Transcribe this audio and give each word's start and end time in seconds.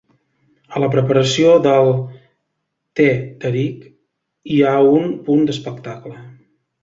A 0.77 0.79
la 0.83 0.87
preparació 0.93 1.51
del 1.65 1.89
"teh 3.01 3.11
tarik" 3.43 3.85
hi 4.55 4.59
ha 4.65 4.73
un 5.01 5.11
punt 5.29 5.47
d'espectacle. 5.51 6.19